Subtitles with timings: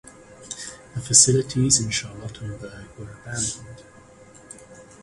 [0.95, 3.83] The facilities in Charlottenburg were abandoned.